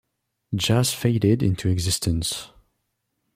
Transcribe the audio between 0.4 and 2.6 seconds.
Jaz faded into existence